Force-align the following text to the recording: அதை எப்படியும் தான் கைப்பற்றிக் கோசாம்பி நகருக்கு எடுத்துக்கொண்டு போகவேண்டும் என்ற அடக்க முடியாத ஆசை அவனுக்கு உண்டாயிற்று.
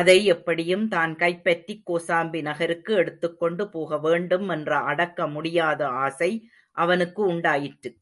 அதை 0.00 0.24
எப்படியும் 0.24 0.84
தான் 0.88 1.16
கைப்பற்றிக் 1.16 1.82
கோசாம்பி 1.86 2.42
நகருக்கு 2.42 2.94
எடுத்துக்கொண்டு 2.94 3.66
போகவேண்டும் 3.68 4.48
என்ற 4.48 4.78
அடக்க 4.84 5.26
முடியாத 5.28 5.88
ஆசை 5.98 6.30
அவனுக்கு 6.76 7.22
உண்டாயிற்று. 7.26 7.92